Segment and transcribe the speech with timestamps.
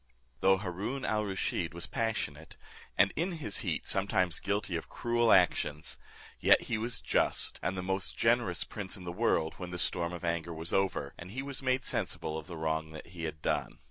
[0.39, 2.57] Though Haroon al Rusheed was passionate,
[2.97, 5.99] and in his heat sometimes guilty of cruel actions;
[6.39, 10.11] yet he was just, and the most generous prince in the world, when the storm
[10.11, 13.77] of anger was over, and he was made sensible of the wrong he had done.